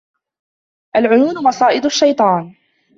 [0.95, 2.55] الْعُيُونُ مَصَائِدُ الشَّيْطَانِ